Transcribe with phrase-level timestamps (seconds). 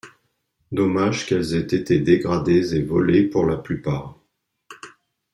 [0.71, 4.17] Dommage qu'elles aient été dégradées et volées pour la plupart.